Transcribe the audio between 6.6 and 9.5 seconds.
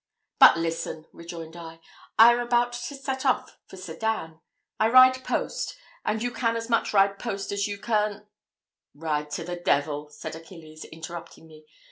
much ride post as you can" "Ride to